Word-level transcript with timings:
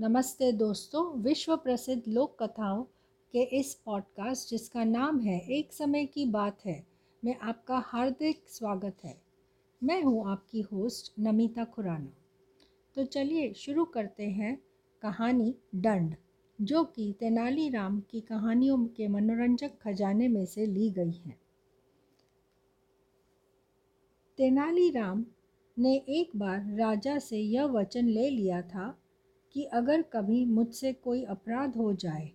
नमस्ते 0.00 0.52
दोस्तों 0.52 1.20
विश्व 1.20 1.56
प्रसिद्ध 1.56 2.02
लोक 2.08 2.42
कथाओं 2.42 2.82
के 3.32 3.42
इस 3.42 3.74
पॉडकास्ट 3.74 4.50
जिसका 4.50 4.84
नाम 4.84 5.20
है 5.20 5.40
एक 5.40 5.72
समय 5.72 6.06
की 6.06 6.26
बात 6.26 6.58
है, 6.66 6.86
में 7.24 7.36
आपका 7.38 7.78
हार्दिक 7.78 8.42
स्वागत 8.48 8.96
है। 9.04 9.22
मैं 9.82 10.02
हूँ 10.02 10.30
आपकी 10.30 10.60
होस्ट 10.60 11.12
नमिता 11.18 11.64
खुराना। 11.64 12.12
तो 12.94 13.04
चलिए 13.04 13.52
शुरू 13.52 13.84
करते 13.84 14.26
हैं 14.26 14.62
कहानी 15.02 15.54
दंड, 15.74 16.14
जो 16.60 16.84
कि 16.84 17.14
तेनालीराम 17.20 18.00
की 18.00 18.20
कहानियों 18.20 18.86
के 18.86 19.08
मनोरंजक 19.08 19.70
खजाने 19.82 20.28
में 20.28 20.46
से 20.46 20.66
ली 20.66 20.90
गई 20.90 21.20
है। 21.26 21.38
तेनालीराम 24.36 25.24
ने 25.78 25.96
एक 25.96 26.30
बार 26.36 26.76
राजा 26.76 27.18
से 27.18 27.38
यह 27.38 27.64
वचन 27.64 28.06
ले 28.06 28.30
लिया 28.30 28.62
था 28.62 28.98
कि 29.58 29.64
अगर 29.64 30.02
कभी 30.02 30.44
मुझसे 30.44 30.92
कोई 30.92 31.24
अपराध 31.24 31.76
हो 31.76 31.92
जाए 31.92 32.30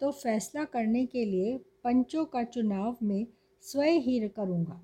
तो 0.00 0.10
फैसला 0.10 0.64
करने 0.64 1.06
के 1.06 1.24
लिए 1.24 1.58
पंचों 1.84 2.24
का 2.24 2.44
चुनाव 2.44 2.96
में 3.02 3.26
स्वयं 3.60 4.00
ही 4.00 4.28
करूँगा। 4.28 4.80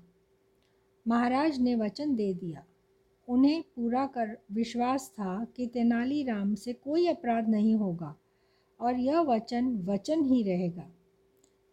महाराज 1.07 1.59
ने 1.59 1.75
वचन 1.75 2.15
दे 2.15 2.33
दिया। 2.33 2.65
उन्हें 3.27 3.61
पूरा 3.61 4.05
कर 4.05 4.37
विश्वास 4.51 5.09
था 5.09 5.45
कि 5.45 5.67
तेनालीराम 5.67 6.55
से 6.55 6.73
कोई 6.73 7.07
अपराध 7.07 7.49
नहीं 7.49 7.75
होगा 7.75 8.15
और 8.79 8.99
यह 8.99 9.19
वचन 9.19 9.77
वचन 9.77 10.23
ही 10.23 10.43
रहेगा। 10.43 10.89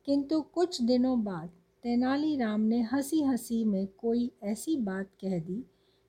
किंतु 0.06 0.40
कुछ 0.40 0.82
दिनों 0.82 1.24
बाद 1.24 1.50
तेनालीराम 1.82 2.60
ने 2.60 2.82
हँसी 2.82 3.22
हँसी 3.22 3.64
में 3.64 3.86
कोई 3.86 4.30
ऐसी 4.42 4.76
बात 4.76 5.06
कह 5.20 5.38
दी, 5.38 5.64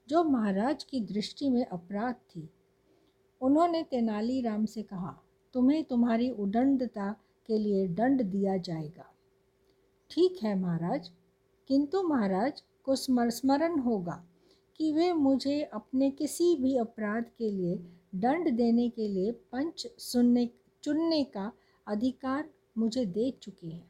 जो 0.09 0.23
महाराज 0.23 0.83
की 0.83 0.99
दृष्टि 0.99 1.49
में 1.49 1.65
अपराध 1.65 2.15
थी। 2.15 2.49
उन्होंने 3.41 3.83
तेनालीराम 3.83 4.65
से 4.65 4.81
कहा, 4.83 5.15
तुम्हें 5.53 5.83
तुम्हारी 5.83 6.29
उदंडता 6.31 7.11
के 7.49 7.57
लिए 7.57 7.87
दंड 7.89 8.23
दिया 8.23 8.57
जाएगा। 8.57 9.05
ठीक 10.11 10.43
है 10.43 10.55
महाराज, 10.59 11.09
किंतु 11.69 12.01
महाराज 12.03 12.61
को 12.85 12.95
स्मरण 12.95 13.79
होगा 13.79 14.23
कि 14.79 14.91
वे 14.93 15.11
मुझे 15.13 15.61
अपने 15.63 16.09
किसी 16.11 16.55
भी 16.55 16.77
अपराध 16.77 17.25
के 17.37 17.49
लिए 17.49 17.75
दंड 18.15 18.49
देने 18.49 18.89
के 18.89 19.07
लिए 19.07 19.31
पंच 19.31 19.87
सुनने, 19.99 20.49
चुनने 20.83 21.23
का 21.25 21.51
अधिकार 21.87 22.49
मुझे 22.77 23.05
दे 23.05 23.29
चुके 23.41 23.67
हैं। 23.67 23.89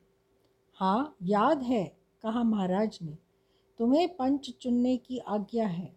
हाँ 0.77 1.15
याद 1.23 1.61
है, 1.61 1.83
कहा 2.23 2.43
महाराज 2.43 2.97
ने, 3.01 3.17
तुम्हें 3.79 4.07
पंच 4.15 4.49
चुनने 4.61 4.95
की 4.97 5.17
आज्ञा 5.19 5.65
है। 5.67 5.91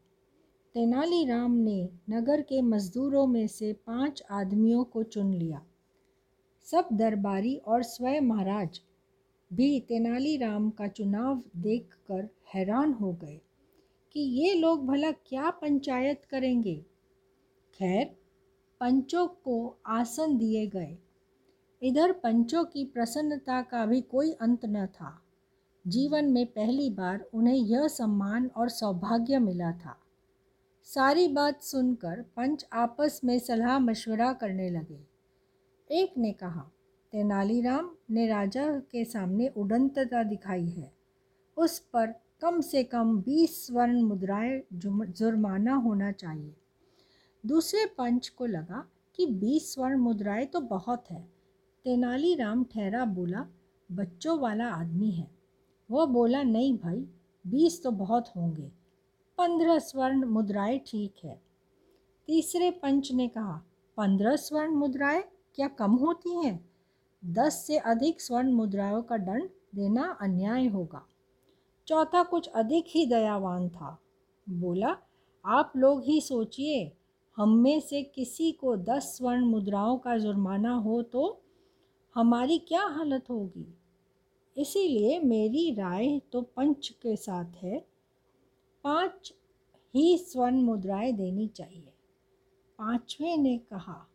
तेनालीराम 0.75 1.53
ने 1.53 1.89
नगर 2.11 2.41
के 2.41 2.63
मज़दूरों 2.63 3.27
में 3.27 3.47
से 3.47 3.73
पाँच 3.73 4.23
आदमियों 4.31 4.85
को 4.85 5.03
चुन 5.03 5.35
लिया। 5.35 5.63
सब 6.63 6.89
दरबारी 6.93 7.57
और 7.57 7.83
स्वयं 7.83 8.21
महाराज 8.21 8.81
भी 9.53 9.81
तेनालीराम 9.81 10.71
का 10.71 10.89
चुनाव 10.89 11.43
देखकर 11.57 12.29
हैरान 12.55 12.93
हो 12.93 13.13
गए 13.13 13.41
कि 14.13 14.21
ये 14.21 14.55
लोग 14.55 14.87
भला 14.87 15.11
क्या 15.11 15.51
पंचायत 15.51 16.25
करेंगे। 16.25 16.85
खैर, 17.75 18.17
पंचों 18.81 19.27
को 19.27 19.79
आसन 19.87 20.39
दिए 20.39 20.67
गए। 20.67 20.99
इधर 21.83 22.13
पंचों 22.13 22.65
की 22.65 22.85
प्रसन्नता 22.85 23.63
का 23.63 23.87
भी 23.87 24.01
कोई 24.01 24.33
अंत 24.33 24.65
न 24.65 24.87
था। 24.87 25.21
जीवन 25.87 26.25
में 26.25 26.47
पहली 26.47 26.91
बार 26.91 27.25
उन्हें 27.35 27.57
यह 27.57 27.89
सम्मान 27.89 28.51
और 28.57 28.69
सौभाग्य 28.69 29.39
मिला 29.39 29.73
था। 29.73 30.01
सारी 30.85 31.29
बात 31.29 31.63
सुनकर 31.63 32.23
पंच 32.23 32.67
आपस 32.73 33.21
में 33.25 33.39
सलाह 33.39 33.79
मशवरा 33.79 34.33
करने 34.33 34.71
लगे। 34.71 35.01
एक 35.91 36.15
ने 36.19 36.33
कहा, 36.33 36.71
तेनालीराम 37.13 37.97
ने 38.11 38.27
राजा 38.27 38.79
के 38.79 39.05
सामने 39.05 39.49
उडंतता 39.49 40.23
दिखाई 40.23 40.67
है। 40.67 40.93
उस 41.57 41.79
पर 41.79 42.07
कम 42.41 42.61
से 42.61 42.85
कम 42.85 43.19
बीस 43.19 43.67
स्वर्ण 43.67 44.03
मुद्राएँ 44.03 44.63
जुर्माना 45.09 45.75
होना 45.75 46.13
चाहिए। 46.13 46.55
दूसरे 47.47 47.87
पंच 47.87 48.29
को 48.29 48.47
लगा 48.47 48.89
कि 49.17 49.27
बीस 49.27 49.75
स्वर्ण 49.75 49.97
मुद्राएँ 49.97 50.47
तो 50.47 50.61
बहुत 50.61 51.11
है। 51.11 51.29
तेनालीराम 51.85 52.65
ठहरा 52.65 53.05
बोला, 53.05 53.47
बच्चों 53.93 54.39
वाला 54.39 54.67
आदमी 54.69 55.11
है। 55.11 55.31
वह 55.91 56.07
बोला, 56.07 56.43
नहीं 56.43 56.79
भाई, 56.79 57.09
बीस 57.47 57.83
तो 57.83 57.91
बहुत 57.91 58.29
होंगे। 58.37 58.84
पंद्रह 59.39 59.79
स्वर्ण 59.79 60.25
मुद्राएँ 60.25 60.79
ठीक 60.87 61.15
है। 61.25 61.43
तीसरे 62.27 62.71
पंच 62.71 63.13
ने 63.13 63.29
कहा, 63.29 63.63
पंद्रह 63.97 64.37
स्वर्ण 64.37 64.71
मुद्राएँ 64.71 65.23
क्या 65.55 65.69
कम 65.69 65.93
होती 65.93 66.47
हैं? 66.47 66.71
दस 67.27 67.67
से 67.67 67.79
अधिक 67.79 68.21
स्वर्ण 68.21 68.53
मुद्राओं 68.53 69.03
का 69.03 69.17
दंड 69.17 69.51
देना 69.75 70.19
अन्याय 70.21 70.67
होगा। 70.67 71.07
चौथा 71.87 72.23
कुछ 72.23 72.49
अधिक 72.49 72.85
ही 72.89 73.07
दयावान 73.07 73.69
था। 73.69 73.99
बोला, 74.49 74.97
आप 75.45 75.73
लोग 75.77 76.03
ही 76.05 76.21
सोचिए, 76.21 76.93
हम 77.37 77.55
में 77.55 77.81
से 77.81 78.03
किसी 78.03 78.53
को 78.53 78.77
दस 78.77 79.03
स्वर्ण 79.03 79.45
मुद्राओं 79.45 79.99
का 79.99 80.19
जुर्माना 80.19 80.75
हो 80.75 81.03
तो 81.03 81.41
हमारी 82.15 82.59
क्या 82.59 82.83
हालत 82.83 83.31
होगी? 83.31 83.75
इसीलिए 84.57 85.21
मेरी 85.21 85.71
राय 85.71 86.21
तो 86.33 86.43
पंच 86.43 86.89
के 86.89 87.17
साथ 87.17 87.53
है। 87.57 87.94
पाँच 88.85 89.33
ही 89.95 90.19
स्वर्ण 90.19 90.63
मुद्राएँ 90.63 91.13
देनी 91.13 91.49
चाहिए। 91.49 91.93
पाँचवें 92.79 93.37
ने 93.37 93.59
कहा, 93.59 94.09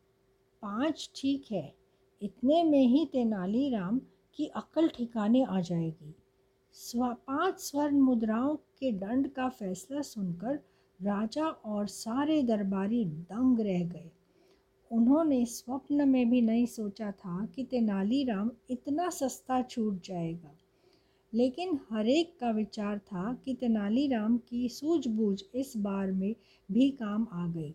पाँच 0.61 1.11
ठीक 1.15 1.45
है, 1.51 1.73
इतने 2.21 2.63
में 2.63 2.87
ही 2.87 3.05
तेनालीराम 3.05 4.01
की 4.35 4.45
अकल 4.45 4.87
ठिकाने 4.87 5.43
आ 5.43 5.61
जाएगी। 5.61 6.15
स्व, 6.73 7.13
पाँच 7.27 7.59
स्वर्ण 7.59 7.99
मुद्राओं 7.99 8.55
के 8.55 8.91
दंड 8.91 9.29
का 9.29 9.49
फैसला 9.49 10.01
सुनकर 10.01 10.59
राजा 11.01 11.45
और 11.45 11.87
सारे 11.87 12.43
दरबारी 12.43 13.05
दंग 13.05 13.59
रह 13.59 13.83
गए। 13.83 14.11
उन्होंने 14.91 15.45
स्वप्न 15.45 16.09
में 16.09 16.29
भी 16.29 16.41
नहीं 16.41 16.65
सोचा 16.65 17.11
था 17.11 17.45
कि 17.45 17.63
तेनालीराम 17.63 18.51
इतना 18.69 19.09
सस्ता 19.09 19.61
छूट 19.61 20.01
जाएगा। 20.03 20.55
लेकिन 21.33 21.79
हरेक 21.91 22.33
का 22.39 22.49
विचार 22.51 22.97
था 22.99 23.33
कि 23.45 23.53
तेनालीराम 23.53 24.37
की 24.39 24.67
सूझबूझ 24.69 25.41
इस 25.55 25.73
बार 25.77 26.11
में 26.11 26.33
भी 26.69 26.89
काम 26.91 27.27
आ 27.33 27.47
गई। 27.47 27.73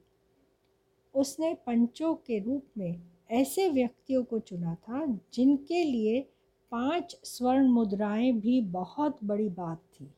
उसने 1.15 1.53
पंचों 1.67 2.15
के 2.17 2.39
रूप 2.39 2.63
में 2.79 3.01
ऐसे 3.33 3.69
व्यक्तियों 3.71 4.23
को 4.25 4.39
चुना 4.41 4.75
था 4.75 5.05
जिनके 5.35 5.83
लिए 5.85 6.21
पाँच 6.73 7.17
स्वर्ण 7.25 7.69
मुद्राएँ 7.69 8.33
भी 8.33 8.61
बहुत 8.73 9.19
बड़ी 9.25 9.49
बात 9.51 9.79
थी। 9.93 10.09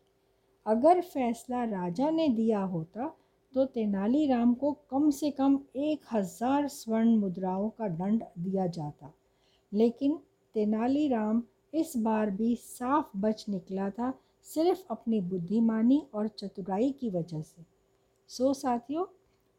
अगर 0.67 1.01
फैसला 1.03 1.65
राजा 1.65 2.11
ने 2.11 2.29
दिया 2.31 2.61
होता 2.65 3.15
तो 3.53 3.65
तेनालीराम 3.67 4.55
को 4.55 4.73
कम 4.91 5.11
से 5.11 5.31
कम 5.31 5.59
एक 5.79 6.01
हज़ार 6.13 6.67
स्वर्ण 6.69 7.17
मुद्राओं 7.17 7.69
का 7.71 7.89
दंड 7.91 8.23
दिया 8.39 8.67
जाता। 8.69 9.13
लेकिन 9.73 10.19
तेनालीराम 10.55 11.43
इस 11.77 11.93
बार 11.97 12.31
भी 12.31 12.57
साफ़ 12.57 13.17
बच 13.17 13.45
निकला 13.49 13.91
था 13.91 14.19
सिर्फ़ 14.43 14.83
अपनी 14.91 15.21
बुद्धिमानी 15.21 16.07
और 16.15 16.29
चतुराई 16.29 16.93
की 16.93 17.11
वजह 17.11 17.43
से। 17.43 17.63
सो 18.29 18.55
साथियों, 18.55 19.07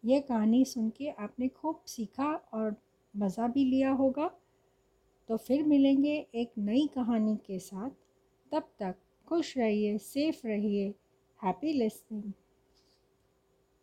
ये 0.06 0.20
कहानी 0.22 0.66
सुन 0.66 0.90
के 0.90 1.10
आपने 1.10 1.48
खूब 1.48 1.82
सीखा 1.88 2.34
और 2.54 2.76
मज़ा 3.18 3.48
भी 3.48 3.66
लिया 3.66 3.92
होगा। 3.92 4.32
तो 5.30 5.38
फिर 5.38 5.64
मिलेंगे 5.64 6.28
एक 6.36 6.52
नई 6.58 6.88
कहानी 6.96 7.36
के 7.36 7.60
साथ। 7.60 7.90
तब 8.52 8.64
तक 8.80 8.96
खुश 9.28 9.58
रहिए, 9.58 9.98
सेफ़ 9.98 10.48
रहिए, 10.48 10.94
हैप्पी 11.44 11.74
लिसनिंग। 11.74 12.34